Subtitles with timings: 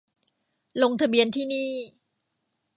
[0.81, 1.71] ลงทะเบียนที่นี่